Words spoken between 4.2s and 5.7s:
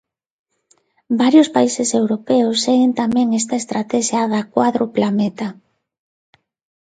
da cuádrupla meta.